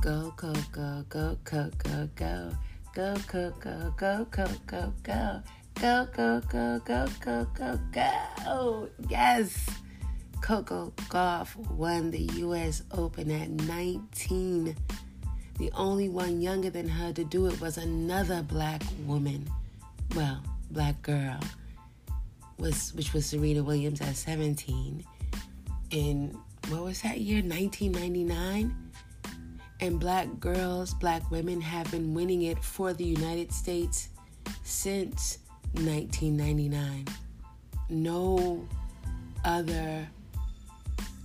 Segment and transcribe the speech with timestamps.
[0.00, 2.52] Go, go, go, go, go, go, go.
[2.94, 5.42] Go, go, go, go, go, go, go.
[5.74, 8.88] Go, go, go, go, go, go, go.
[9.10, 9.68] Yes.
[10.40, 14.74] Coco Gauff won the US Open at 19.
[15.58, 19.46] The only one younger than her to do it was another black woman.
[20.16, 21.40] Well, black girl,
[22.58, 25.04] was which was Serena Williams at 17.
[25.90, 26.38] In
[26.70, 27.42] what was that year?
[27.42, 28.79] 1999?
[29.82, 34.10] And black girls, black women have been winning it for the United States
[34.62, 35.38] since
[35.72, 37.06] 1999.
[37.88, 38.66] No
[39.44, 40.06] other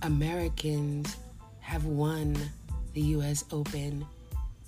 [0.02, 1.16] Americans
[1.60, 2.36] have won
[2.94, 4.06] the US Open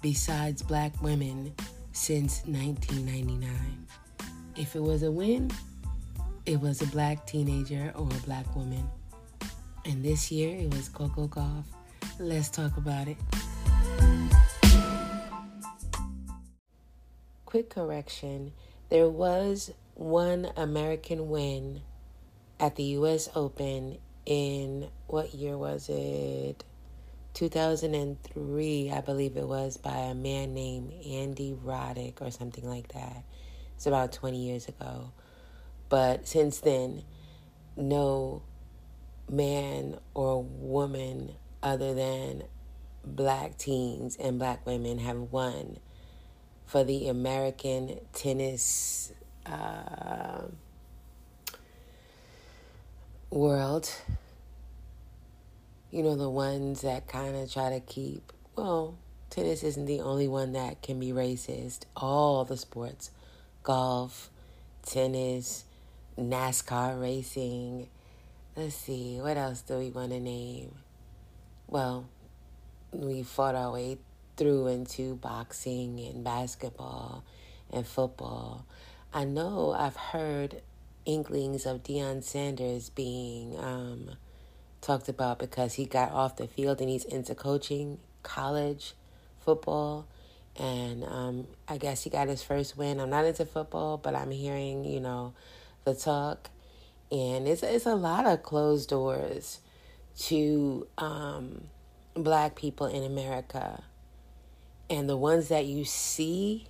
[0.03, 1.55] besides black women
[1.93, 3.49] since 1999.
[4.57, 5.51] If it was a win,
[6.45, 8.87] it was a black teenager or a black woman.
[9.87, 11.65] And this year it was Coco Gauff.
[12.19, 13.17] Let's talk about it.
[17.49, 18.53] Quick correction
[18.91, 21.81] there was one American win
[22.61, 23.97] at the US Open
[24.27, 26.63] in what year was it?
[27.33, 33.25] 2003, I believe it was, by a man named Andy Roddick or something like that.
[33.77, 35.13] It's about 20 years ago.
[35.89, 37.03] But since then,
[37.79, 38.43] no
[39.27, 41.33] man or woman
[41.63, 42.43] other than
[43.03, 45.79] black teens and black women have won
[46.69, 49.11] for the American tennis
[49.47, 50.43] uh,
[53.31, 53.91] world.
[55.91, 58.99] You know, the ones that kind of try to keep, well,
[59.31, 61.85] tennis isn't the only one that can be racist.
[61.97, 63.13] All the sports
[63.63, 64.29] golf,
[64.83, 65.65] tennis,
[66.19, 67.89] NASCAR racing.
[68.55, 70.75] Let's see, what else do we want to name?
[71.67, 72.11] Well,
[72.93, 73.97] we fought our way
[74.39, 77.25] through into boxing and basketball
[77.71, 78.65] and football.
[79.13, 80.63] I know I've heard
[81.05, 84.11] inklings of Deion Sanders being um,
[84.81, 88.95] talked about because he got off the field and he's into coaching college
[89.41, 90.07] football.
[90.57, 93.01] And um, I guess he got his first win.
[93.01, 95.35] I'm not into football, but I'm hearing, you know,
[95.85, 96.51] the talk.
[97.11, 99.61] And it's, it's a lot of closed doors
[100.19, 101.69] to um,
[102.15, 103.85] black people in America.
[104.91, 106.67] And the ones that you see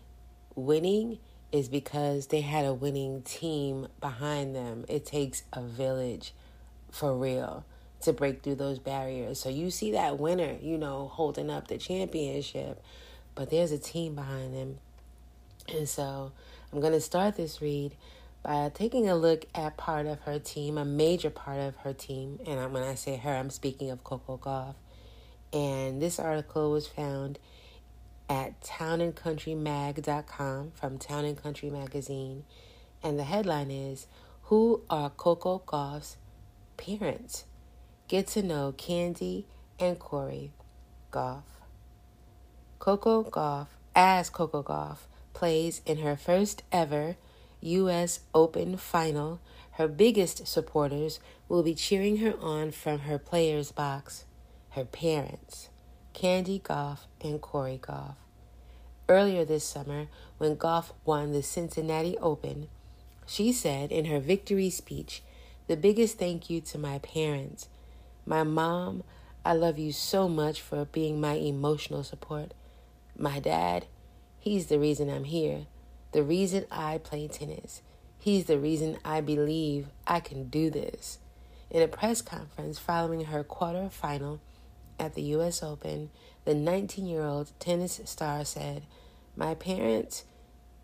[0.55, 1.19] winning
[1.53, 4.85] is because they had a winning team behind them.
[4.89, 6.35] It takes a village
[6.91, 7.65] for real
[8.03, 9.41] to break through those barriers.
[9.41, 12.83] So you see that winner, you know, holding up the championship,
[13.35, 14.79] but there's a team behind them.
[15.69, 16.33] And so
[16.73, 17.95] I'm going to start this read
[18.43, 22.39] by taking a look at part of her team, a major part of her team.
[22.47, 24.75] And when I say her, I'm speaking of Coco Gauff.
[25.53, 27.39] And this article was found
[28.29, 32.45] at townandcountrymag.com from Town and Country Magazine.
[33.03, 34.07] And the headline is
[34.43, 36.17] Who are Coco Gauff's
[36.77, 37.45] parents?
[38.09, 39.47] Get to know Candy
[39.79, 40.53] and Corey
[41.13, 41.43] Gauff.
[42.79, 47.17] Coco Gauff, as Coco Gauff, plays in her first ever
[47.61, 48.21] U.S.
[48.35, 49.41] Open final.
[49.73, 54.25] Her biggest supporters will be cheering her on from her player's box,
[54.71, 55.69] her parents.
[56.19, 58.17] Candy Gauff and Corey Gauff.
[59.09, 60.09] Earlier this summer,
[60.39, 62.67] when Gauff won the Cincinnati Open,
[63.25, 65.23] she said in her victory speech,
[65.69, 67.69] The biggest thank you to my parents.
[68.27, 69.05] My mom,
[69.45, 72.53] I love you so much for being my emotional support.
[73.17, 73.87] My dad,
[74.41, 75.67] he's the reason I'm here,
[76.11, 77.81] the reason I play tennis.
[78.19, 81.21] He's the reason I believe I can do this.
[81.71, 84.41] In a press conference following her quarterfinal
[84.99, 85.63] at the U.S.
[85.63, 86.11] Open,
[86.45, 88.83] the 19 year old tennis star said,
[89.37, 90.25] My parents,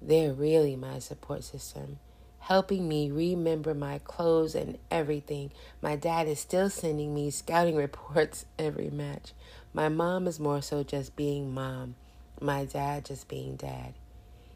[0.00, 1.98] they're really my support system,
[2.40, 5.50] helping me remember my clothes and everything.
[5.80, 9.32] My dad is still sending me scouting reports every match.
[9.72, 11.96] My mom is more so just being mom,
[12.40, 13.94] my dad just being dad.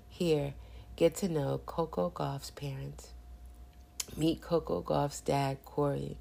[0.08, 0.54] Here,
[0.96, 3.10] get to know Coco Gauff's parents.
[4.16, 6.16] Meet Coco Gauff's dad, Corey.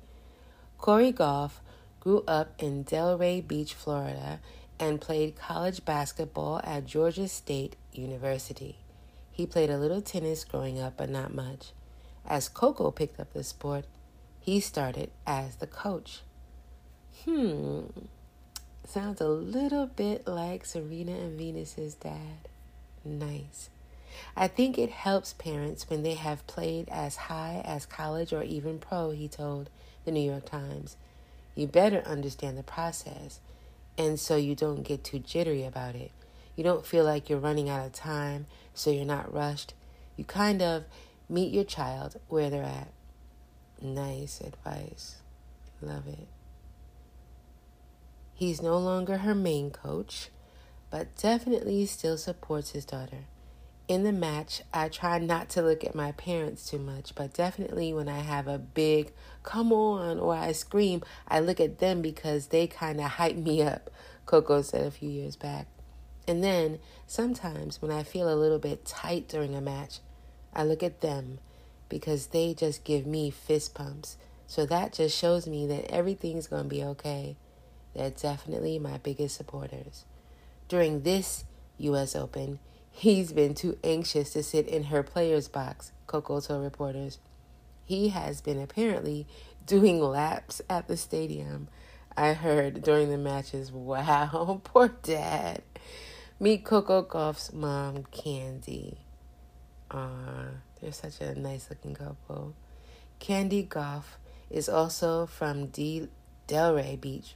[0.78, 1.60] Corey Gauff
[2.07, 4.39] grew up in Delray Beach, Florida,
[4.80, 8.77] and played college basketball at Georgia State University.
[9.30, 11.74] He played a little tennis growing up, but not much.
[12.25, 13.83] As Coco picked up the sport,
[14.39, 16.21] he started as the coach.
[17.25, 17.88] Hmm,
[18.86, 22.48] sounds a little bit like Serena and Venus's dad.
[23.04, 23.69] Nice.
[24.33, 28.80] I think it helps parents when they have played as high as college or even
[28.80, 29.69] pro, he told
[30.06, 30.95] the New York Times.
[31.57, 33.39] You better understand the process.
[33.98, 36.12] And so you don't get too jittery about it.
[36.56, 38.45] You don't feel like you're running out of time,
[38.75, 39.74] so you're not rushed.
[40.18, 40.83] You kind of
[41.27, 42.89] meet your child where they're at.
[43.81, 45.15] Nice advice.
[45.81, 46.27] Love it.
[48.36, 50.30] He's no longer her main coach,
[50.92, 53.25] but definitely still supports his daughter.
[53.88, 57.94] In the match, I try not to look at my parents too much, but definitely
[57.94, 59.13] when I have a big
[59.44, 63.62] come on or I scream, I look at them because they kind of hype me
[63.62, 63.89] up,
[64.25, 65.68] Coco said a few years back.
[66.28, 70.00] And then sometimes when I feel a little bit tight during a match,
[70.54, 71.40] I look at them
[71.88, 74.18] because they just give me fist pumps.
[74.48, 77.38] So that just shows me that everything's going to be okay.
[77.94, 80.04] They're definitely my biggest supporters.
[80.68, 81.45] During this
[81.78, 82.16] U.S.
[82.16, 82.60] Open,
[82.97, 87.19] he's been too anxious to sit in her player's box, Coco told reporters.
[87.85, 89.27] He has been apparently
[89.65, 91.67] doing laps at the stadium.
[92.17, 95.61] I heard during the matches, wow, poor dad.
[96.39, 98.97] Meet Coco Gauff's mom, Candy.
[99.91, 100.47] Ah,
[100.81, 102.55] they're such a nice looking couple.
[103.19, 104.17] Candy Gauff
[104.49, 106.09] is also from D-
[106.47, 107.35] Delray Beach,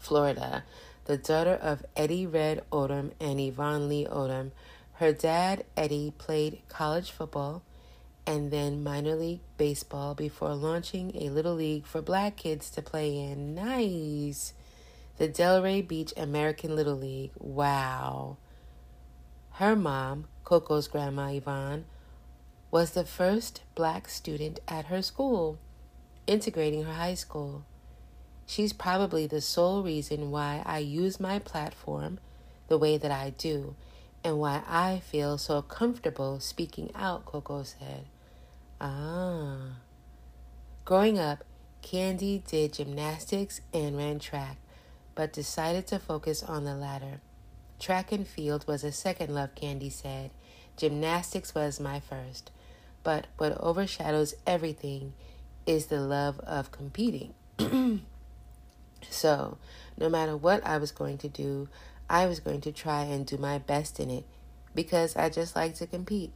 [0.00, 0.64] Florida,
[1.08, 4.50] the daughter of Eddie Red Odom and Yvonne Lee Odom.
[4.96, 7.62] Her dad, Eddie, played college football
[8.26, 13.16] and then minor league baseball before launching a little league for black kids to play
[13.18, 13.54] in.
[13.54, 14.52] Nice.
[15.16, 17.32] The Delray Beach American Little League.
[17.38, 18.36] Wow.
[19.52, 21.86] Her mom, Coco's grandma Yvonne,
[22.70, 25.58] was the first black student at her school,
[26.26, 27.64] integrating her high school.
[28.48, 32.18] She's probably the sole reason why I use my platform
[32.68, 33.76] the way that I do
[34.24, 38.06] and why I feel so comfortable speaking out, Coco said.
[38.80, 39.76] Ah.
[40.86, 41.44] Growing up,
[41.82, 44.56] Candy did gymnastics and ran track,
[45.14, 47.20] but decided to focus on the latter.
[47.78, 50.30] Track and field was a second love, Candy said.
[50.78, 52.50] Gymnastics was my first.
[53.02, 55.12] But what overshadows everything
[55.66, 57.34] is the love of competing.
[59.08, 59.58] so,
[59.96, 61.68] no matter what I was going to do,
[62.08, 64.24] I was going to try and do my best in it
[64.74, 66.32] because I just like to compete.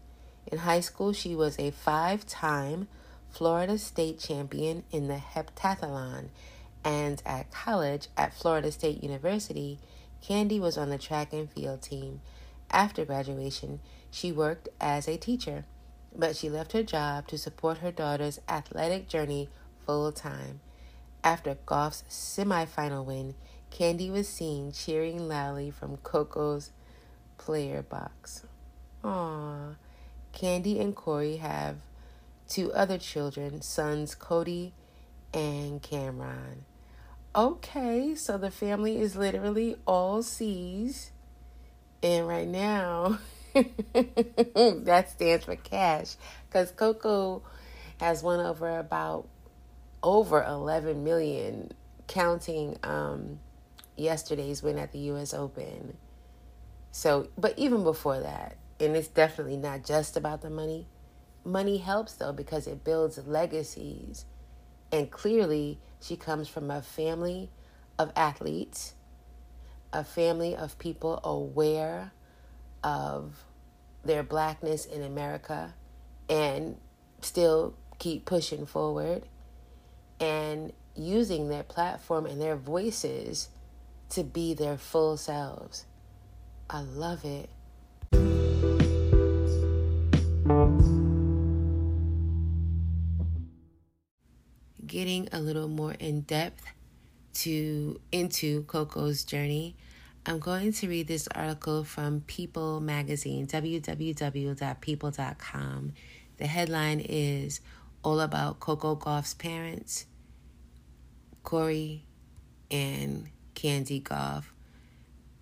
[0.46, 2.88] In high school, she was a five time
[3.30, 6.28] Florida State champion in the heptathlon,
[6.84, 9.78] and at college at Florida State University,
[10.20, 12.20] Candy was on the track and field team.
[12.70, 13.80] After graduation,
[14.10, 15.64] she worked as a teacher,
[16.14, 19.48] but she left her job to support her daughter's athletic journey
[19.86, 20.60] full time.
[21.24, 23.34] After Gauff's semifinal win,
[23.70, 26.70] Candy was seen cheering loudly from Coco's
[27.38, 28.44] player box.
[29.04, 29.76] Aww.
[30.32, 31.76] Candy and Corey have
[32.48, 34.74] two other children, sons Cody
[35.32, 36.64] and Cameron.
[37.34, 41.12] Okay, so the family is literally all C's.
[42.02, 43.18] And right now,
[43.54, 46.16] that stands for cash
[46.48, 47.42] because Coco
[48.00, 49.28] has won over about
[50.02, 51.72] over 11 million,
[52.06, 53.38] counting um,
[53.96, 55.32] yesterday's win at the U.S.
[55.32, 55.96] Open.
[56.90, 60.88] So, but even before that, and it's definitely not just about the money.
[61.44, 64.24] Money helps though because it builds legacies.
[64.90, 67.50] And clearly, she comes from a family
[67.98, 68.94] of athletes,
[69.92, 72.12] a family of people aware
[72.82, 73.44] of
[74.04, 75.74] their blackness in America
[76.28, 76.76] and
[77.20, 79.22] still keep pushing forward
[80.22, 83.48] and using their platform and their voices
[84.10, 85.84] to be their full selves.
[86.70, 87.50] I love it.
[94.86, 96.64] Getting a little more in depth
[97.34, 99.74] to into Coco's journey,
[100.24, 104.52] I'm going to read this article from People magazine, www.people.com.
[106.36, 107.60] The headline is
[108.04, 110.06] All About Coco Gauff's Parents,
[111.42, 112.04] Corey
[112.70, 114.44] and Candy Gauff,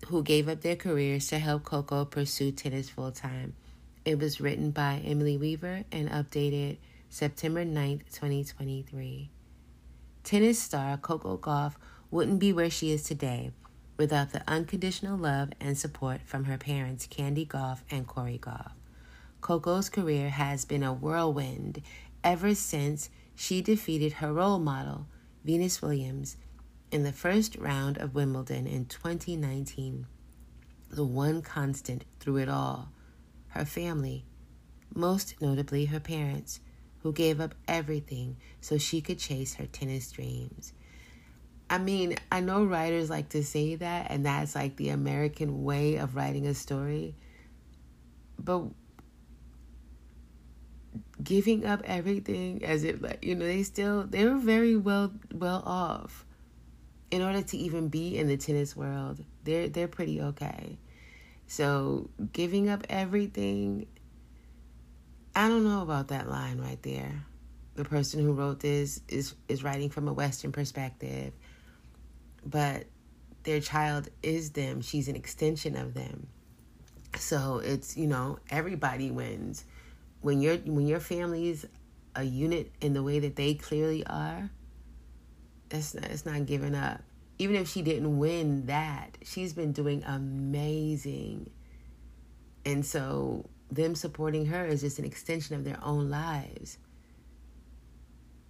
[0.07, 3.53] who gave up their careers to help Coco pursue tennis full time.
[4.03, 6.77] It was written by Emily Weaver and updated
[7.09, 9.29] September 9th, 2023.
[10.23, 11.75] Tennis star Coco Gauff
[12.09, 13.51] wouldn't be where she is today
[13.97, 18.71] without the unconditional love and support from her parents, Candy Gauff and Corey Gauff.
[19.41, 21.81] Coco's career has been a whirlwind
[22.23, 25.07] ever since she defeated her role model,
[25.43, 26.37] Venus Williams,
[26.91, 30.05] in the first round of Wimbledon in 2019.
[30.89, 32.91] The one constant through it all
[33.49, 34.25] her family,
[34.93, 36.59] most notably her parents,
[36.99, 40.73] who gave up everything so she could chase her tennis dreams.
[41.69, 45.95] I mean, I know writers like to say that, and that's like the American way
[45.95, 47.15] of writing a story.
[48.37, 48.65] But
[51.23, 55.61] giving up everything as if like you know they still they were very well well
[55.65, 56.25] off
[57.11, 60.77] in order to even be in the tennis world they're they're pretty okay
[61.47, 63.85] so giving up everything
[65.35, 67.25] i don't know about that line right there
[67.75, 71.33] the person who wrote this is is writing from a western perspective
[72.45, 72.85] but
[73.43, 74.81] their child is them.
[74.81, 76.27] She's an extension of them.
[77.17, 79.65] So it's, you know, everybody wins.
[80.21, 81.65] When your when your family's
[82.15, 84.49] a unit in the way that they clearly are,
[85.69, 87.01] it's not, it's not giving up.
[87.39, 91.49] Even if she didn't win that, she's been doing amazing.
[92.65, 96.77] And so them supporting her is just an extension of their own lives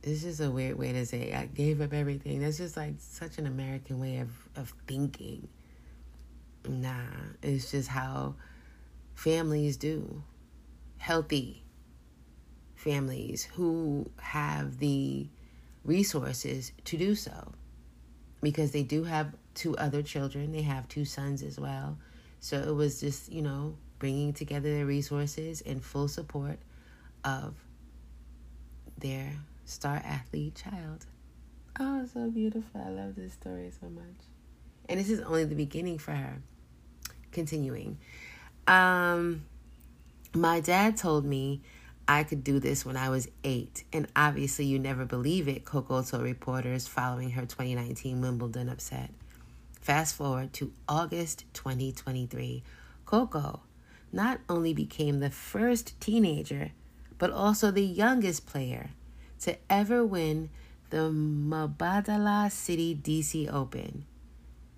[0.04, 2.42] it's just a weird way to say I gave up everything.
[2.42, 5.48] That's just like such an American way of, of thinking.
[6.68, 7.06] Nah,
[7.42, 8.36] it's just how
[9.14, 10.24] families do.
[11.02, 11.64] Healthy
[12.76, 15.28] families who have the
[15.84, 17.54] resources to do so.
[18.40, 21.98] Because they do have two other children, they have two sons as well.
[22.40, 26.60] So it was just, you know, bringing together their resources in full support
[27.24, 27.56] of
[29.00, 29.34] their
[29.66, 31.08] star athlete child.
[31.80, 32.80] Oh, so beautiful.
[32.80, 34.22] I love this story so much.
[34.88, 36.44] And this is only the beginning for her.
[37.32, 37.98] Continuing.
[38.68, 39.46] Um
[40.34, 41.62] my dad told me
[42.08, 46.02] I could do this when I was eight, and obviously you never believe it, Coco
[46.02, 49.12] told reporters following her 2019 Wimbledon upset.
[49.82, 52.64] Fast forward to August 2023.
[53.06, 53.62] Coco
[54.12, 56.72] not only became the first teenager,
[57.18, 58.92] but also the youngest player
[59.40, 60.50] to ever win
[60.90, 64.06] the Mubadala Citi DC Open.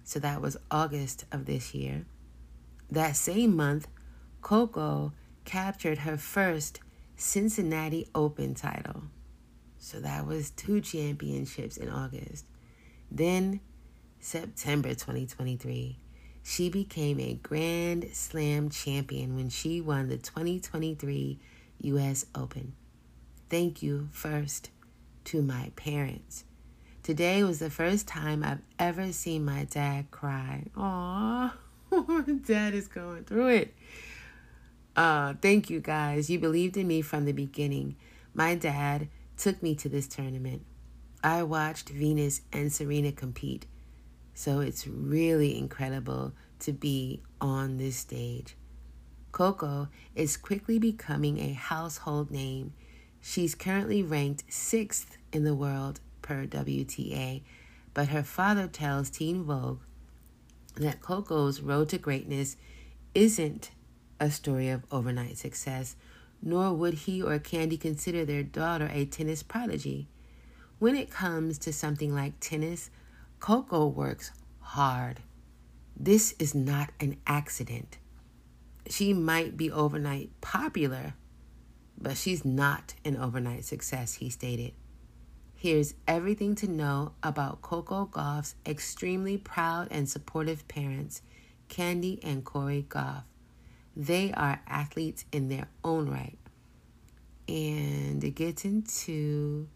[0.03, 2.05] So that was August of this year.
[2.91, 3.87] That same month,
[4.41, 5.13] Coco
[5.45, 6.79] captured her first
[7.15, 9.03] Cincinnati Open title.
[9.77, 12.45] So that was two championships in August.
[13.11, 13.59] Then,
[14.19, 15.99] September 2023,
[16.41, 21.39] she became a Grand Slam champion when she won the 2023
[21.81, 22.73] US Open.
[23.49, 24.69] Thank you first
[25.25, 26.45] to my parents.
[27.03, 30.63] Today was the first time I've ever seen my dad cry.
[30.77, 31.53] Aw,
[32.45, 33.75] dad is going through it.
[34.95, 36.29] Uh, thank you guys.
[36.29, 37.95] You believed in me from the beginning.
[38.33, 40.63] My dad took me to this tournament.
[41.23, 43.65] I watched Venus and Serena compete.
[44.33, 48.55] So it's really incredible to be on this stage.
[49.31, 52.73] Coco is quickly becoming a household name
[53.25, 57.41] She's currently ranked sixth in the world per WTA,
[57.93, 59.79] but her father tells Teen Vogue
[60.75, 62.57] that Coco's road to greatness
[63.15, 63.71] isn't
[64.19, 65.95] a story of overnight success,
[66.41, 70.07] nor would he or Candy consider their daughter a tennis prodigy.
[70.79, 72.89] When it comes to something like tennis,
[73.39, 75.21] Coco works hard.
[75.95, 77.97] This is not an accident.
[78.89, 81.13] She might be overnight popular,
[81.97, 84.73] but she's not an overnight success, he stated.
[85.55, 91.21] Here's everything to know about Coco Gauff's extremely proud and supportive parents,
[91.69, 93.23] Candy and Corey Gauff.
[93.95, 96.37] They are athletes in their own right.
[97.47, 99.67] And it gets into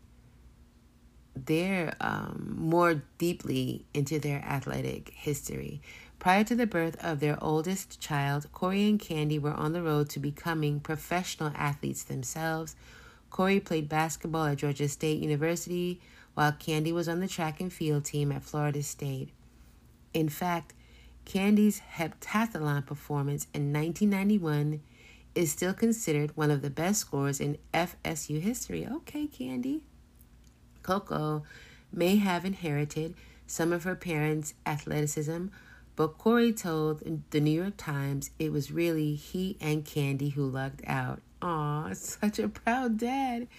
[1.46, 5.82] their um, more deeply into their athletic history.
[6.20, 10.10] Prior to the birth of their oldest child, Corey and Candy were on the road
[10.10, 12.76] to becoming professional athletes themselves.
[13.30, 16.02] Corey played basketball at Georgia State University,
[16.34, 19.30] while Candy was on the track and field team at Florida State.
[20.14, 20.74] In fact,
[21.28, 24.82] Candy's heptathlon performance in 1991
[25.36, 28.88] is still considered one of the best scores in FSU history.
[28.90, 29.84] Okay, Candy.
[30.84, 31.44] Coco
[31.92, 33.14] may have inherited
[33.46, 35.48] some of her parents' athleticism
[35.98, 40.84] but Corey told the New York Times it was really he and Candy who lucked
[40.88, 41.22] out.
[41.42, 43.50] Aw, such a proud dad.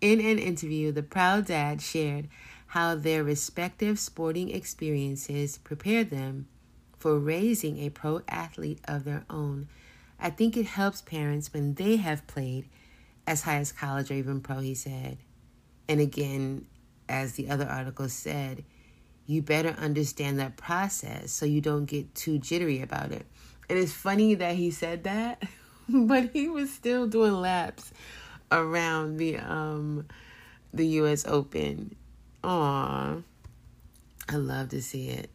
[0.00, 2.28] In an interview, the proud dad shared
[2.68, 6.46] how their respective sporting experiences prepared them
[7.00, 9.68] for raising a pro athlete of their own.
[10.20, 12.68] I think it helps parents when they have played
[13.26, 15.16] as high as college or even pro, he said.
[15.88, 16.66] And again,
[17.08, 18.64] as the other article said,
[19.26, 23.24] you better understand that process so you don't get too jittery about it.
[23.70, 25.42] And it's funny that he said that,
[25.88, 27.92] but he was still doing laps
[28.52, 30.06] around the um
[30.74, 31.96] the US Open.
[32.44, 33.16] Aw.
[34.28, 35.30] I love to see it.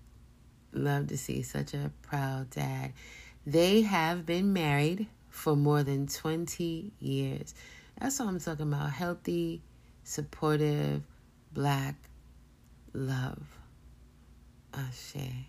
[0.75, 2.91] Love to see such a proud dad.
[3.47, 7.55] They have been married for more than 20 years.
[7.99, 8.91] That's what I'm talking about.
[8.91, 9.61] Healthy,
[10.03, 11.01] supportive,
[11.53, 11.95] black
[12.93, 13.41] love.
[14.73, 15.47] Ashe.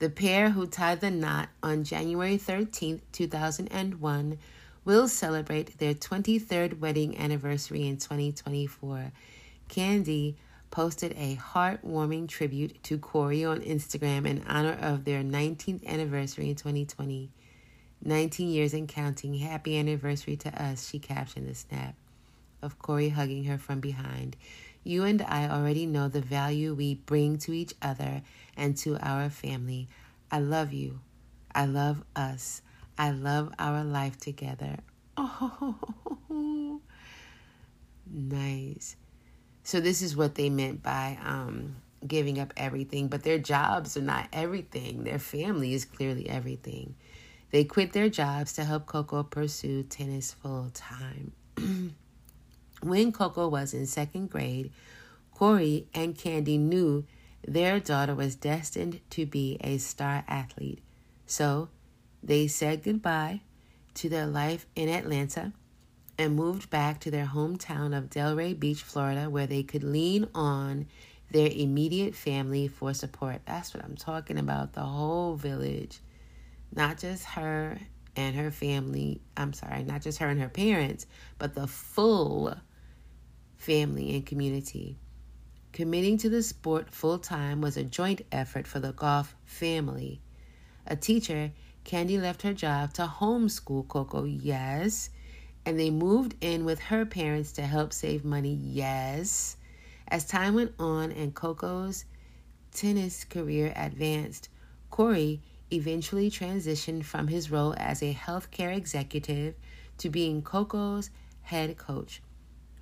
[0.00, 4.38] The pair who tied the knot on January 13th, 2001,
[4.84, 9.12] will celebrate their 23rd wedding anniversary in 2024.
[9.68, 10.36] Candy
[10.70, 16.56] posted a heartwarming tribute to Corey on Instagram in honor of their 19th anniversary in
[16.56, 17.30] 2020.
[18.04, 19.34] 19 years and counting.
[19.34, 21.94] Happy anniversary to us, she captioned the snap
[22.62, 24.36] of Corey hugging her from behind.
[24.84, 28.22] You and I already know the value we bring to each other
[28.56, 29.88] and to our family.
[30.30, 31.00] I love you.
[31.54, 32.62] I love us.
[32.96, 34.78] I love our life together.
[36.30, 36.80] Oh,
[38.10, 38.96] nice.
[39.68, 44.00] So, this is what they meant by um, giving up everything, but their jobs are
[44.00, 45.04] not everything.
[45.04, 46.94] Their family is clearly everything.
[47.50, 51.32] They quit their jobs to help Coco pursue tennis full time.
[52.82, 54.72] when Coco was in second grade,
[55.34, 57.04] Corey and Candy knew
[57.46, 60.80] their daughter was destined to be a star athlete.
[61.26, 61.68] So
[62.22, 63.42] they said goodbye
[63.96, 65.52] to their life in Atlanta
[66.18, 70.86] and moved back to their hometown of Delray Beach, Florida, where they could lean on
[71.30, 73.42] their immediate family for support.
[73.44, 76.00] That's what I'm talking about the whole village
[76.74, 77.78] not just her
[78.16, 81.06] and her family, I'm sorry, not just her and her parents,
[81.38, 82.54] but the full
[83.56, 84.98] family and community.
[85.72, 90.20] Committing to the sport full time was a joint effort for the Gauff family.
[90.86, 91.52] A teacher,
[91.84, 95.10] Candy left her job to homeschool Coco, yes,
[95.68, 99.58] and they moved in with her parents to help save money, yes.
[100.08, 102.06] As time went on and Coco's
[102.72, 104.48] tennis career advanced,
[104.88, 109.56] Corey eventually transitioned from his role as a healthcare executive
[109.98, 111.10] to being Coco's
[111.42, 112.22] head coach.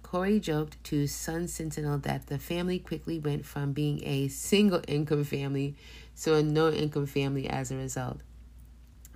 [0.05, 5.25] Corey joked to Sun Sentinel that the family quickly went from being a single income
[5.25, 5.75] family
[6.23, 8.21] to a no income family as a result.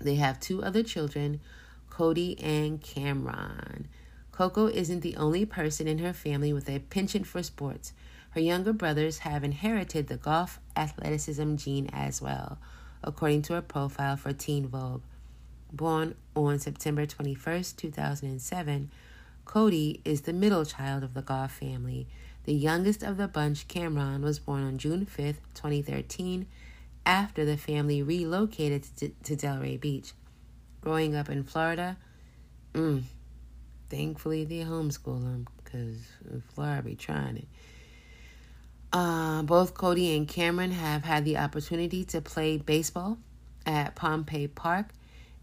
[0.01, 1.40] They have two other children,
[2.01, 3.87] Cody and Cameron.
[4.33, 7.93] Coco isn't the only person in her family with a penchant for sports.
[8.31, 12.57] Her younger brothers have inherited the Gauff athleticism gene as well
[13.05, 15.03] according to a profile for Teen Vogue.
[15.75, 18.91] Born on September 21, 2007,
[19.45, 22.07] Cody is the middle child of the Gauff family.
[22.45, 26.47] The youngest of the bunch, Cameron, was born on June 5, 2013,
[27.05, 30.15] after the family relocated to Delray Beach.
[30.81, 31.97] Growing up in Florida,
[32.73, 33.03] mm,
[33.90, 35.99] thankfully they homeschool him because
[36.55, 37.49] Florida be trying it.
[38.93, 43.19] Uh, both Cody and Cameron have had the opportunity to play baseball
[43.64, 44.88] at Pompey Park,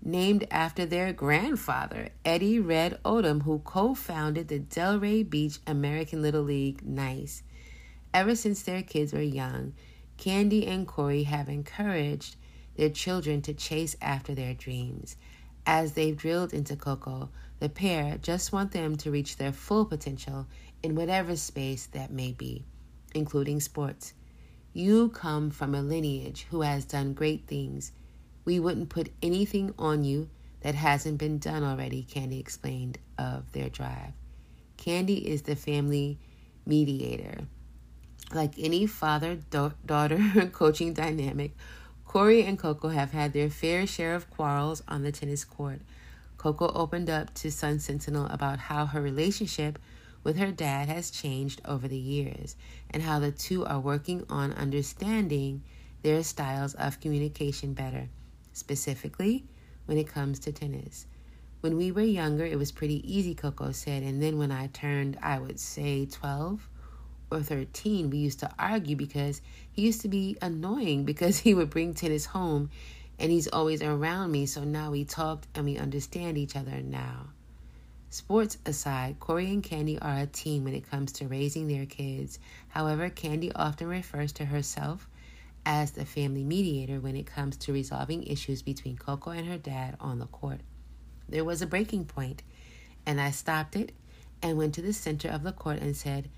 [0.03, 6.43] named after their grandfather, Eddie Red Odom, who co founded the Delray Beach American Little
[6.43, 7.43] League Nice.
[8.13, 9.73] Ever since their kids were young,
[10.17, 12.35] Candy and Corey have encouraged
[12.77, 15.17] their children to chase after their dreams.
[15.65, 20.47] As they've drilled into Coco, the pair just want them to reach their full potential
[20.81, 22.63] in whatever space that may be
[23.13, 24.13] including sports.
[24.73, 27.91] You come from a lineage who has done great things.
[28.45, 30.29] We wouldn't put anything on you
[30.61, 34.13] that hasn't been done already, Candy explained of their drive.
[34.77, 36.19] Candy is the family
[36.65, 37.45] mediator.
[38.33, 41.51] Like any father daughter coaching dynamic,
[42.07, 45.81] Corey and Coco have had their fair share of quarrels on the tennis court.
[46.37, 49.77] Coco opened up to Sun Sentinel about how her relationship
[50.23, 52.55] with her dad has changed over the years
[52.89, 55.61] and how the two are working on understanding
[56.01, 58.07] their styles of communication better,
[58.53, 59.45] specifically
[59.85, 61.07] when it comes to tennis.
[61.59, 65.17] When we were younger, it was pretty easy, Coco said, and then when I turned,
[65.21, 66.69] I would say 12
[67.29, 71.69] or 13, we used to argue because he used to be annoying because he would
[71.69, 72.69] bring tennis home
[73.19, 74.45] and he's always around me.
[74.45, 77.27] So now we talked and we understand each other now.
[78.09, 82.39] Sports aside, Corey and Candy are a team when it comes to raising their kids.
[82.69, 85.09] However, Candy often refers to herself
[85.65, 89.97] as the family mediator when it comes to resolving issues between Coco and her dad
[89.99, 90.61] on the court.
[91.27, 92.41] There was a breaking point,
[93.05, 93.91] and I stopped it
[94.41, 96.29] and went to the center of the court and said,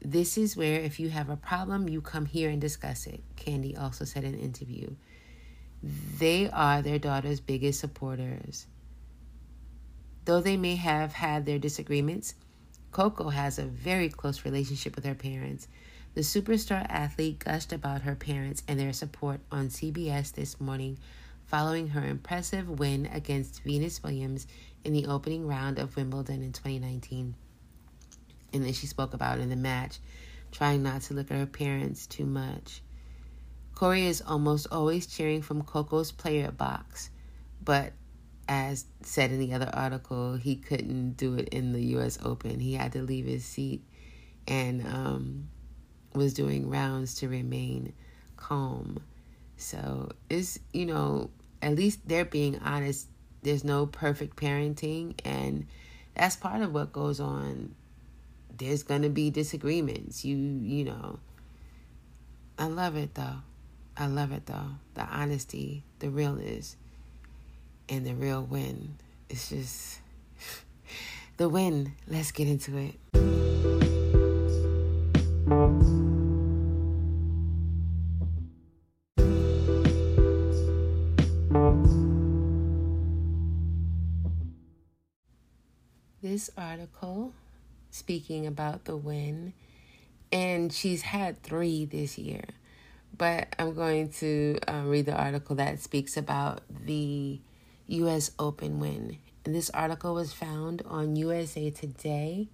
[0.00, 3.76] This is where, if you have a problem, you come here and discuss it, Candy
[3.76, 4.90] also said in an interview.
[6.18, 8.66] They are their daughter's biggest supporters.
[10.24, 12.34] Though they may have had their disagreements,
[12.92, 15.68] Coco has a very close relationship with her parents.
[16.14, 20.98] The superstar athlete gushed about her parents and their support on CBS this morning
[21.46, 24.46] following her impressive win against Venus Williams
[24.82, 27.34] in the opening round of Wimbledon in 2019.
[28.56, 29.98] And then she spoke about in the match,
[30.50, 32.82] trying not to look at her parents too much.
[33.74, 37.10] Corey is almost always cheering from Coco's player box,
[37.62, 37.92] but
[38.48, 42.18] as said in the other article, he couldn't do it in the U.S.
[42.24, 42.58] Open.
[42.58, 43.82] He had to leave his seat
[44.48, 45.48] and um,
[46.14, 47.92] was doing rounds to remain
[48.36, 49.02] calm.
[49.56, 53.08] So it's, you know, at least they're being honest.
[53.42, 55.66] There's no perfect parenting, and
[56.14, 57.74] that's part of what goes on.
[58.58, 60.24] There's to be disagreements.
[60.24, 61.18] You, you know.
[62.58, 63.42] I love it though.
[63.96, 64.70] I love it though.
[64.94, 66.76] The honesty, the realness,
[67.88, 68.96] and the real win.
[69.28, 70.00] It's just
[71.36, 71.92] the win.
[72.08, 72.94] Let's get into it.
[86.22, 87.32] This article
[87.90, 89.52] speaking about the win,
[90.32, 92.44] and she's had three this year
[93.16, 97.40] but I'm going to uh, read the article that speaks about the
[97.86, 98.30] U.S.
[98.38, 99.18] Open win.
[99.44, 102.48] And this article was found on USA Today,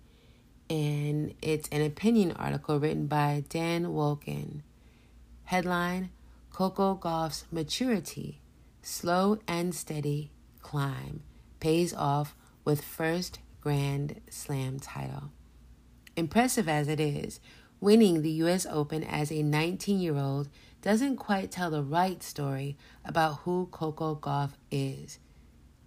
[0.68, 4.60] and it's an opinion article written by Dan Wolken.
[5.44, 6.10] Headline
[6.52, 8.40] Coco Gauff's maturity,
[8.82, 11.22] slow and steady climb,
[11.60, 15.30] pays off with first Grand Slam title.
[16.16, 17.40] Impressive as it is,
[17.82, 18.64] Winning the U.S.
[18.70, 20.48] Open as a 19 year old
[20.82, 25.18] doesn't quite tell the right story about who Coco Gauff is.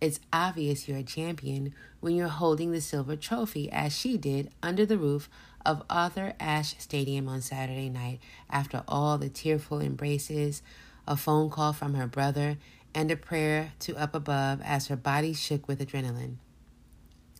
[0.01, 4.85] It's obvious you're a champion when you're holding the silver trophy, as she did under
[4.85, 5.29] the roof
[5.65, 10.61] of Arthur Ashe Stadium on Saturday night after all the tearful embraces,
[11.07, 12.57] a phone call from her brother,
[12.93, 16.39] and a prayer to up above as her body shook with adrenaline.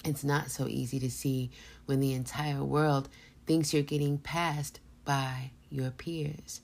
[0.06, 1.50] It's not so easy to see
[1.88, 3.10] when the entire world
[3.48, 6.62] thinks you're getting passed by your peers.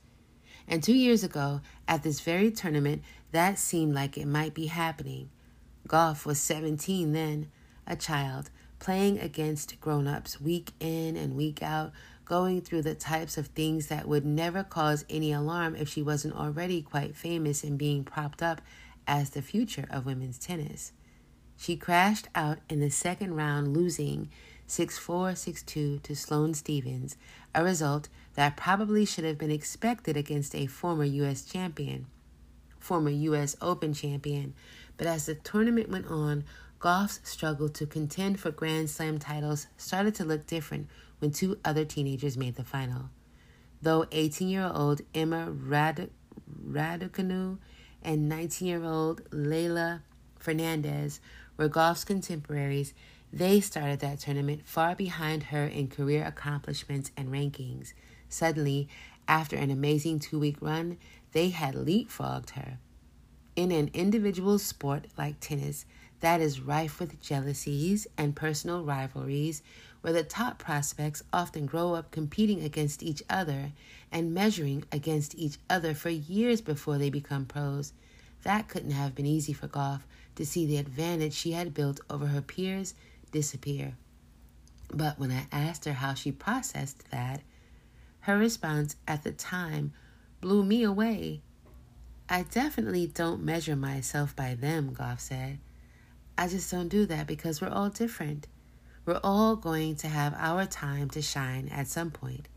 [0.67, 3.01] And two years ago, at this very tournament,
[3.31, 5.31] that seemed like it might be happening.
[5.87, 7.51] Gauff was 17 then,
[7.87, 11.91] a child, playing against grown ups week in and week out,
[12.25, 16.35] going through the types of things that would never cause any alarm if she wasn't
[16.35, 18.61] already quite famous and being propped up
[19.07, 20.93] as the future of women's tennis.
[21.61, 24.31] She crashed out in the second round, losing
[24.65, 27.17] 6 4 6 2 to Sloane Stevens,
[27.53, 31.43] a result that probably should have been expected against a former U.S.
[31.45, 32.07] champion,
[32.79, 33.55] former U.S.
[33.61, 34.55] Open champion.
[34.97, 36.45] But as the tournament went on,
[36.79, 40.87] Gauff's struggle to contend for Grand Slam titles started to look different
[41.19, 43.11] when two other teenagers made the final.
[43.83, 46.09] Though 18 year old Emma Rad-
[46.67, 47.59] Raducanu
[48.01, 50.01] and 19 year old Leylah
[50.41, 51.19] Fernandez
[51.57, 52.93] were Gauff's contemporaries,
[53.33, 57.93] they started that tournament far behind her in career accomplishments and rankings.
[58.27, 58.89] Suddenly,
[59.27, 60.97] after an amazing two week run,
[61.31, 62.77] they had leapfrogged her.
[63.55, 65.85] In an individual sport like tennis
[66.19, 69.63] that is rife with jealousies and personal rivalries,
[70.01, 73.71] where the top prospects often grow up competing against each other
[74.11, 77.93] and measuring against each other for years before they become pros,
[78.43, 80.01] that couldn't have been easy for Gauff
[80.35, 82.93] to see the advantage she had built over her peers
[83.31, 83.95] disappear.
[84.93, 87.41] But when I asked her how she processed that,
[88.21, 89.93] her response at the time
[90.41, 91.41] blew me away.
[92.29, 95.59] I definitely don't measure myself by them, Gauff said.
[96.37, 98.47] I just don't do that because we're all different.
[99.05, 102.47] We're all going to have our time to shine at some point.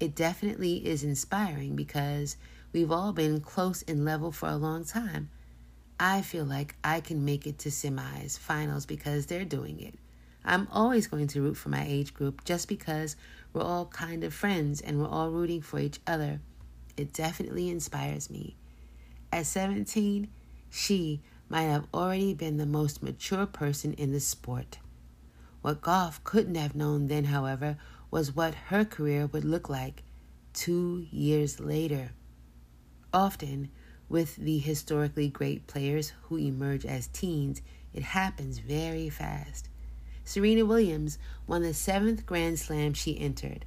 [0.00, 2.36] It definitely is inspiring because
[2.72, 5.30] we've all been close in level for a long time.
[6.00, 9.94] I feel like I can make it to semis, finals because they're doing it.
[10.44, 13.16] I'm always going to root for my age group just because
[13.52, 16.40] we're all kind of friends and we're all rooting for each other.
[16.96, 18.56] It definitely inspires me.
[19.32, 20.28] At 17,
[20.70, 24.78] she might have already been the most mature person in the sport.
[25.62, 27.76] What Gauff couldn't have known then, however,
[28.10, 30.02] was what her career would look like
[30.52, 32.12] two years later.
[33.12, 33.70] Often,
[34.08, 39.68] with the historically great players who emerge as teens, it happens very fast.
[40.24, 43.64] Serena Williams won the seventh Grand Slam she entered.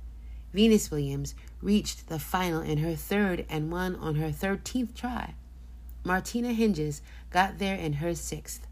[0.54, 5.34] Venus Williams reached the final in her third and won on her 13th try.
[6.04, 8.68] Martina Hingis got there in her sixth.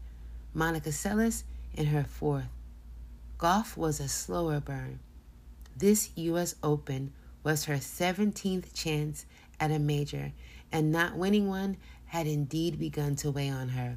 [0.52, 2.48] Monica Seles in her fourth.
[3.38, 4.98] Gauff was a slower burn.
[5.76, 6.56] This U.S.
[6.62, 9.24] Open was her 17th chance
[9.58, 10.32] at a major,
[10.72, 13.96] and not winning one had indeed begun to weigh on her.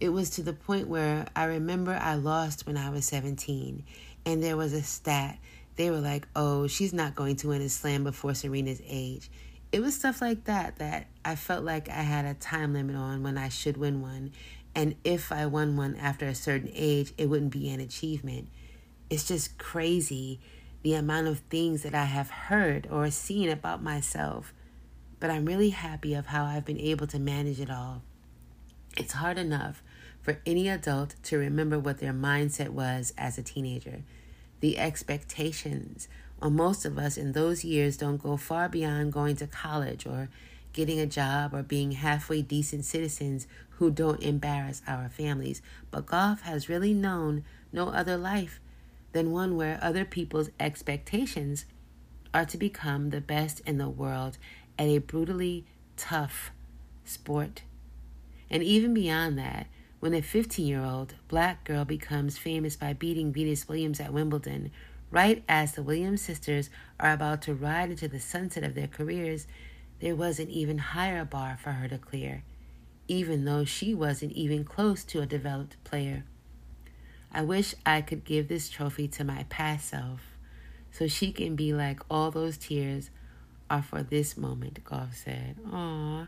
[0.00, 3.84] It was to the point where I remember I lost when I was 17,
[4.26, 5.38] and there was a stat.
[5.76, 9.30] They were like, oh, she's not going to win a slam before Serena's age.
[9.72, 13.24] It was stuff like that that I felt like I had a time limit on
[13.24, 14.30] when I should win one.
[14.72, 18.48] And if I won one after a certain age, it wouldn't be an achievement.
[19.10, 20.38] It's just crazy
[20.82, 24.53] the amount of things that I have heard or seen about myself.
[25.24, 28.02] But I'm really happy of how I've been able to manage it all.
[28.98, 29.82] It's hard enough
[30.20, 34.02] for any adult to remember what their mindset was as a teenager.
[34.60, 36.08] The expectations
[36.42, 40.28] on most of us in those years don't go far beyond going to college or
[40.74, 43.46] getting a job or being halfway decent citizens
[43.78, 45.62] who don't embarrass our families.
[45.90, 48.60] But Gauff has really known no other life
[49.12, 51.64] than one where other people's expectations
[52.34, 54.36] are to become the best in the world
[54.78, 55.64] at a brutally
[55.96, 56.50] tough
[57.04, 57.62] sport.
[58.50, 59.66] And even beyond that,
[60.00, 64.70] when a 15 year old black girl becomes famous by beating Venus Williams at Wimbledon,
[65.10, 69.46] right as the Williams sisters are about to ride into the sunset of their careers,
[70.00, 72.42] there was an even higher bar for her to clear,
[73.08, 76.24] even though she wasn't even close to a developed player.
[77.32, 80.20] I wish I could give this trophy to my past self
[80.92, 83.10] so she can be like all those tears
[83.74, 85.56] are for this moment, Gauff said.
[85.72, 86.26] Aw.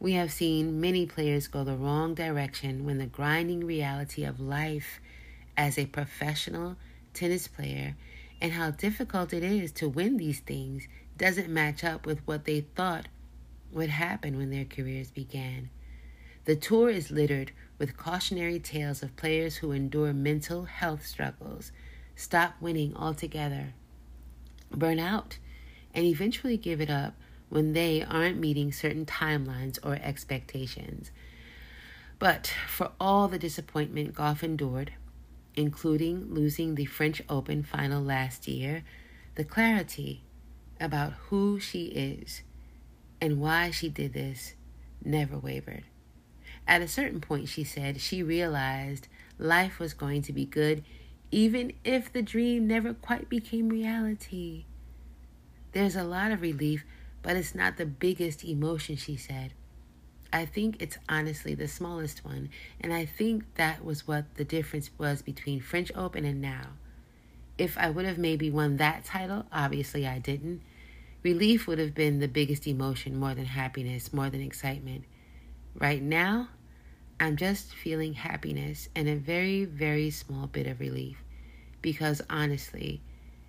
[0.00, 5.00] We have seen many players go the wrong direction when the grinding reality of life
[5.56, 6.76] as a professional
[7.14, 7.96] tennis player
[8.40, 10.86] and how difficult it is to win these things
[11.16, 13.08] doesn't match up with what they thought
[13.72, 15.68] would happen when their careers began.
[16.44, 21.72] The tour is littered with cautionary tales of players who endure mental health struggles,
[22.14, 23.74] stop winning altogether,
[24.70, 25.38] burn out,
[25.94, 27.14] and eventually give it up
[27.48, 31.10] when they aren't meeting certain timelines or expectations.
[32.18, 34.92] But for all the disappointment Gauff endured,
[35.54, 38.84] including losing the French Open final last year,
[39.34, 40.22] the clarity
[40.80, 42.42] about who she is
[43.20, 44.54] and why she did this
[45.04, 45.84] never wavered.
[46.66, 50.84] At a certain point, she said, she realized life was going to be good
[51.30, 54.64] even if the dream never quite became reality.
[55.72, 56.84] There's a lot of relief,
[57.22, 59.52] but it's not the biggest emotion, she said.
[60.32, 62.50] I think it's honestly the smallest one,
[62.80, 66.68] and I think that was what the difference was between French Open and now.
[67.56, 70.60] If I would have maybe won that title, obviously I didn't,
[71.22, 75.04] relief would have been the biggest emotion more than happiness, more than excitement.
[75.74, 76.48] Right now,
[77.20, 81.22] I'm just feeling happiness and a very, very small bit of relief.
[81.82, 83.00] Because honestly,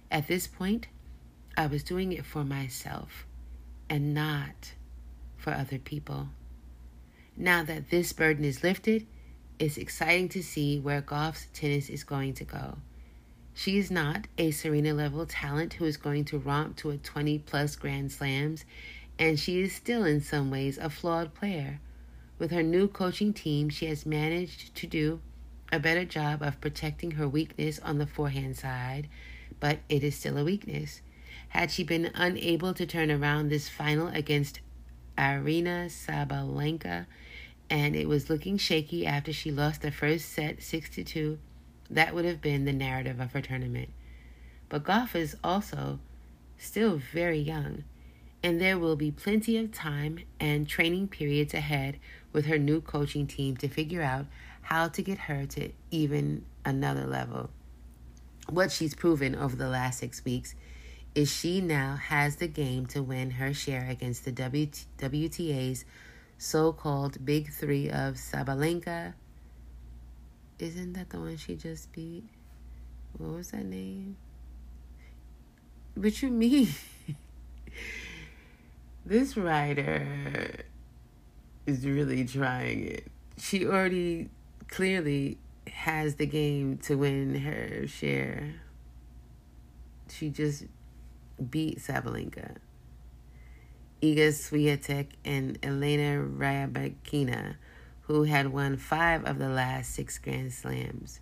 [0.10, 0.88] at this point,
[1.58, 3.26] I was doing it for myself
[3.90, 4.74] and not
[5.38, 6.30] for other people.
[7.36, 9.08] Now that this burden is lifted,
[9.58, 12.78] it's exciting to see where Gauff's tennis is going to go.
[13.54, 17.40] She is not a Serena level talent who is going to romp to a 20
[17.40, 18.64] plus Grand Slams,
[19.18, 21.82] and she is still in some ways a flawed player.
[22.38, 25.20] With her new coaching team, she has managed to do
[25.74, 29.10] a better job of protecting her weakness on the forehand side,
[29.60, 31.02] but it is still a weakness.
[31.50, 34.60] Had she been unable to turn around this final against
[35.18, 37.06] Aryna Sabalenka,
[37.70, 41.40] and it was looking shaky after she lost the first set 6 to 2,
[41.90, 43.90] that would have been the narrative of her tournament.
[44.70, 46.00] But Gauff is also
[46.58, 47.84] still very young,
[48.44, 52.00] and there will be plenty of time and training periods ahead
[52.32, 54.28] with her new coaching team to figure out
[54.62, 57.50] how to get her to even another level.
[58.48, 60.54] What she's proven over the last six weeks
[61.20, 65.84] is she now has the game to win her share against the WTA's
[66.38, 69.14] so called big three of Sabalenka.
[70.60, 72.24] Isn't that the one she just beat?
[73.18, 74.16] What was that name?
[75.96, 76.70] What you mean?
[79.06, 80.64] this writer
[81.66, 83.08] is really trying it.
[83.38, 84.30] She already
[84.70, 88.54] clearly has the game to win her share.
[90.08, 90.64] She just
[91.50, 92.56] beat Sabalenka.
[94.02, 97.56] Iga Swiatek and Elena Rybakina,
[98.02, 101.20] who had won five of the last six Grand Slams.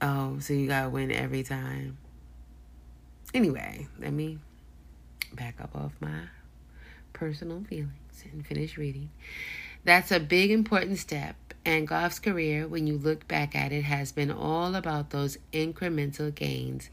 [0.00, 1.98] Oh, so you gotta win every time.
[3.34, 4.38] Anyway, let me
[5.32, 6.28] back up off my
[7.12, 9.10] personal feelings and finish reading.
[9.84, 14.12] That's a big important step, and Gauff's career, when you look back at it, has
[14.12, 16.88] been all about those incremental gains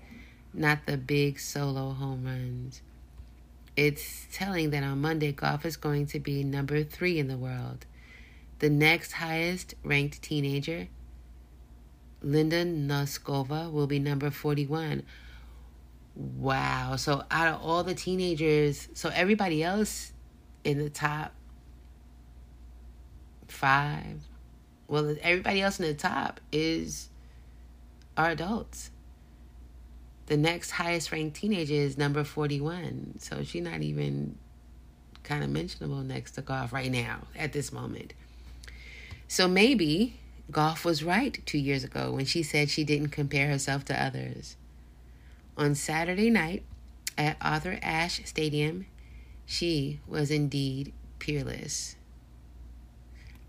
[0.56, 2.82] not the big solo home runs.
[3.76, 7.86] It's telling that on Monday, Gauff is going to be number three in the world.
[8.60, 10.88] The next highest ranked teenager,
[12.22, 15.04] Linda Noskova, will be number 41.
[16.16, 16.96] Wow.
[16.96, 20.14] So, out of all the teenagers, so everybody else
[20.64, 21.34] in the top
[23.50, 24.22] five,
[24.88, 27.10] well, everybody else in the top is
[28.16, 28.92] are adults.
[30.28, 33.20] The next highest ranked teenager is number 41.
[33.20, 34.38] So she's not even
[35.24, 38.14] kind of mentionable next to Gauff right now at this moment.
[39.28, 40.16] So maybe
[40.52, 44.56] Gauff was right two years ago when she said she didn't compare herself to others.
[45.58, 46.64] On Saturday night
[47.18, 48.86] at Arthur Ashe Stadium,
[49.46, 51.96] she was indeed peerless.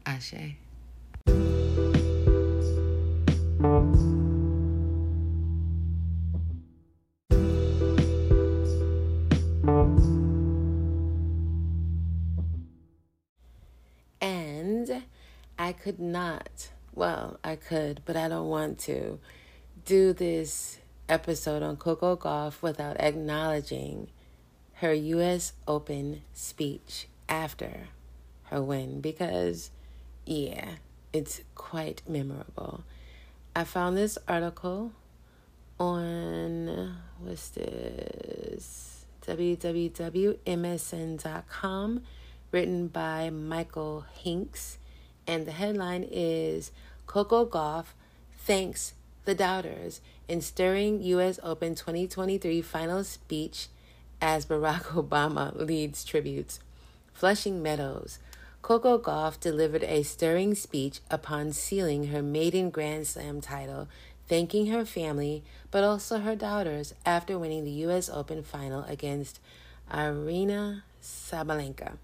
[0.04, 0.56] Ashe.
[15.86, 19.20] Could not, well, I could, but I don't want to,
[19.84, 24.08] do this episode on Coco Gauff without acknowledging
[24.80, 25.52] her U.S.
[25.68, 27.86] Open speech after
[28.46, 29.70] her win because,
[30.24, 30.70] yeah,
[31.12, 32.82] it's quite memorable.
[33.54, 34.90] I found this article
[35.78, 39.06] on, what's this?
[39.24, 40.42] www.msn.com,
[42.50, 44.78] written by Michael Hinks
[45.26, 46.70] and the headline is
[47.06, 47.86] Coco Gauff
[48.38, 51.40] thanks the doubters in stirring U.S.
[51.42, 53.68] Open 2023 final speech
[54.20, 56.60] as Barack Obama leads tributes.
[57.12, 58.18] Flushing Meadows.
[58.62, 63.88] Coco Gauff delivered a stirring speech upon sealing her maiden Grand Slam title,
[64.28, 68.08] thanking her family but also her doubters after winning the U.S.
[68.08, 69.40] Open final against
[69.90, 71.98] Aryna Sabalenka.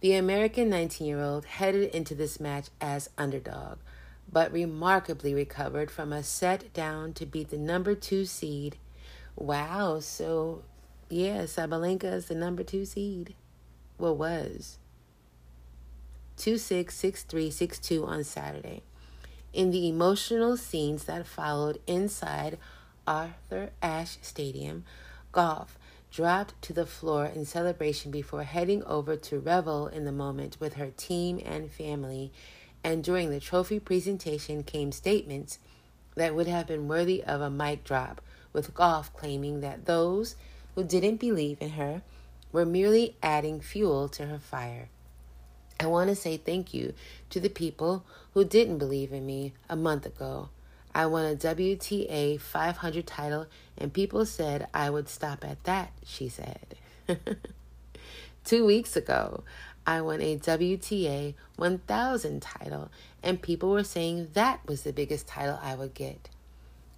[0.00, 3.78] The American 19 year old headed into this match as underdog,
[4.30, 8.76] but remarkably recovered from a set down to beat the number two seed.
[9.36, 10.62] Wow, so
[11.08, 13.34] yeah, Sabalenka is the number two seed.
[13.98, 14.78] Well, was.
[16.36, 18.82] 2 6 6 3 6 2 on Saturday.
[19.54, 22.58] In the emotional scenes that followed inside
[23.06, 24.84] Arthur Ashe Stadium,
[25.32, 25.78] Gauff
[26.10, 30.74] dropped to the floor in celebration before heading over to revel in the moment with
[30.74, 32.32] her team and family.
[32.82, 35.58] And during the trophy presentation came statements
[36.14, 38.20] that would have been worthy of a mic drop,
[38.52, 40.36] with Gauff claiming that those
[40.74, 42.02] who didn't believe in her
[42.52, 44.88] were merely adding fuel to her fire.
[45.78, 46.94] I want to say thank you
[47.30, 50.48] to the people who didn't believe in me a month ago
[50.96, 56.30] I won a WTA 500 title, and people said I would stop at that, she
[56.30, 56.74] said.
[58.46, 59.44] Two weeks ago,
[59.86, 62.90] I won a WTA 1000 title,
[63.22, 66.30] and people were saying that was the biggest title I would get.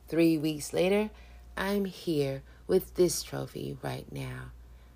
[0.06, 1.10] Three weeks later,
[1.56, 4.52] I'm here with this trophy right now.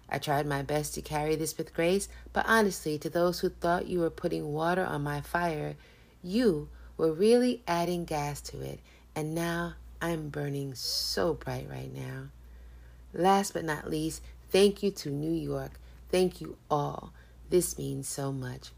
[0.08, 3.88] I tried my best to carry this with grace, but honestly, to those who thought
[3.88, 5.74] you were putting water on my fire,
[6.22, 8.78] you were really adding gas to it,
[9.14, 12.28] and now I'm burning so bright right now.
[13.14, 15.72] Last but not least, thank you to New York.
[16.10, 17.12] Thank you all.
[17.50, 18.70] This means so much.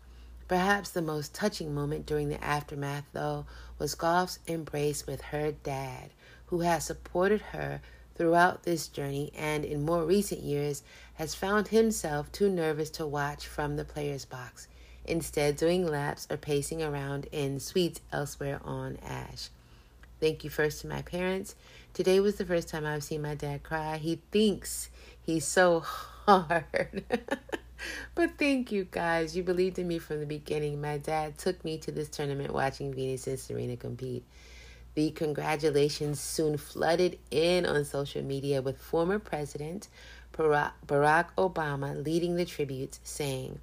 [0.49, 3.47] Perhaps the most touching moment during the aftermath, though,
[3.79, 6.11] was Gauff's embrace with her dad,
[6.47, 7.81] who has supported her
[8.15, 10.83] throughout this journey and in more recent years
[11.15, 14.69] has found himself too nervous to watch from the player's box,
[15.07, 19.49] instead, doing laps or pacing around in suites elsewhere on Ashe.
[20.25, 21.55] Thank you first to my parents.
[21.93, 23.99] Today was the first time I've seen my dad cry.
[23.99, 24.89] He thinks
[25.21, 25.81] he's so
[26.27, 27.05] hard.
[28.15, 29.37] but thank you guys.
[29.37, 30.81] You believed in me from the beginning.
[30.81, 34.25] My dad took me to this tournament watching Venus and Serena compete.
[34.95, 39.89] The congratulations soon flooded in on social media with former President
[40.33, 43.61] Barack Obama leading the tributes, saying,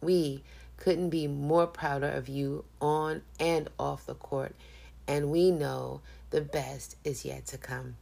[0.00, 0.42] We
[0.78, 4.54] couldn't be more prouder of you on and off the court
[5.08, 7.96] and we know the best is yet to come.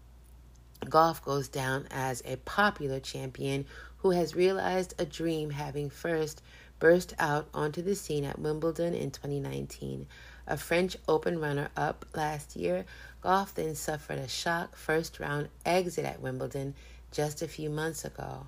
[0.84, 3.64] Gauff goes down as a popular champion
[3.98, 6.42] who has realized a dream having first
[6.78, 10.07] burst out onto the scene at Wimbledon in 2019.
[10.48, 12.84] A French Open runner up last year,
[13.22, 16.74] Gauff then suffered a shock first round exit at Wimbledon
[17.11, 18.46] just a few months ago.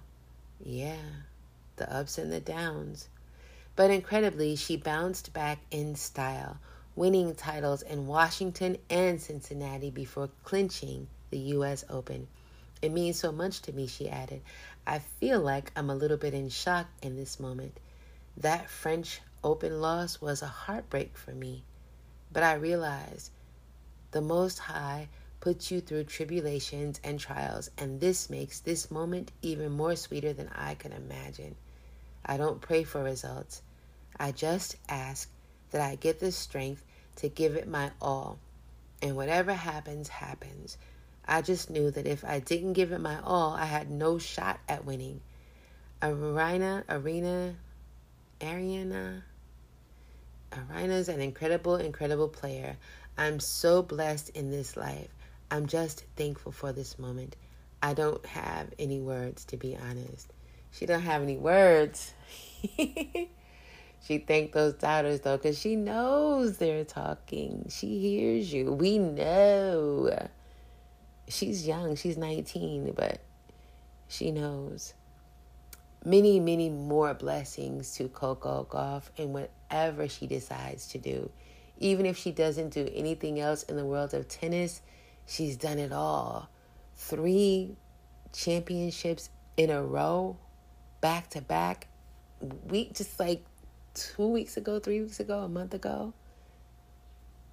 [0.60, 0.96] Yeah,
[1.76, 3.08] the ups and the downs.
[3.74, 6.58] But incredibly, she bounced back in style
[6.98, 11.84] winning titles in Washington and Cincinnati before clinching the U.S.
[11.88, 12.26] Open.
[12.82, 14.42] It means so much to me, she added.
[14.84, 17.78] I feel like I'm a little bit in shock in this moment.
[18.38, 21.62] That French Open loss was a heartbreak for me.
[22.32, 23.30] But I realized
[24.10, 25.06] the Most High
[25.38, 30.48] puts you through tribulations and trials, and this makes this moment even more sweeter than
[30.48, 31.54] I could imagine.
[32.26, 33.62] I don't pray for results.
[34.18, 35.30] I just ask
[35.70, 36.82] that I get the strength
[37.18, 38.38] to give it my all.
[39.00, 40.76] And whatever happens, happens.
[41.26, 44.58] I just knew that if I didn't give it my all, I had no shot
[44.68, 45.20] at winning.
[46.02, 47.54] Arena, Arena,
[48.40, 49.22] Ariana,
[50.52, 52.76] Arena's an incredible, incredible player.
[53.16, 55.08] I'm so blessed in this life.
[55.50, 57.36] I'm just thankful for this moment.
[57.82, 60.32] I don't have any words to be honest.
[60.70, 62.12] She don't have any words.
[64.00, 67.66] she thanked those doubters though cuz she knows they're talking.
[67.68, 68.72] She hears you.
[68.72, 70.28] We know.
[71.28, 71.96] She's young.
[71.96, 73.20] She's 19, but
[74.08, 74.94] she knows.
[76.04, 81.30] Many, many more blessings to Coco Gauff and whatever she decides to do.
[81.78, 84.80] Even if she doesn't do anything else in the world of tennis,
[85.26, 86.48] she's done it all.
[86.96, 87.76] Three
[88.32, 90.36] championships in a row,
[91.00, 91.88] back to back.
[92.68, 93.44] Week just like
[93.98, 96.12] two weeks ago, three weeks ago, a month ago.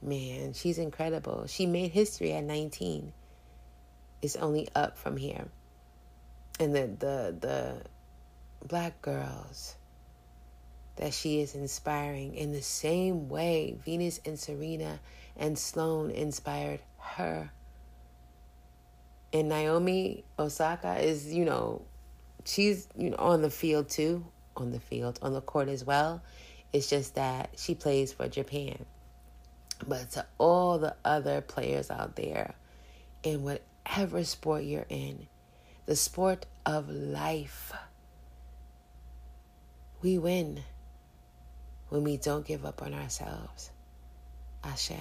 [0.02, 1.48] Man, she's incredible.
[1.48, 3.12] She made history at 19.
[4.22, 5.46] It's only up from here.
[6.60, 7.82] And the the the
[8.68, 9.76] black girls
[10.96, 15.00] that she is inspiring in the same way Venus and Serena
[15.36, 17.52] and Sloane inspired her.
[19.34, 21.82] And Naomi Osaka is, you know,
[22.46, 24.26] she's you know on the field too,
[24.56, 26.22] on the field, on the court as well.
[26.74, 28.86] It's just that she plays for Japan.
[29.88, 32.56] But to all the other players out there,
[33.24, 35.28] in whatever sport you're in,
[35.86, 37.74] the sport of life,
[40.02, 40.64] we win
[41.90, 43.72] when we don't give up on ourselves.
[44.64, 44.92] Ashe.